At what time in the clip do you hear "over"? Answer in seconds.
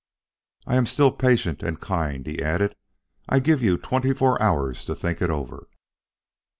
5.29-5.67